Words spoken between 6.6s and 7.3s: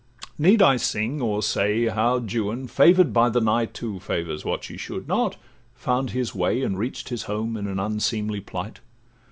And reach'd his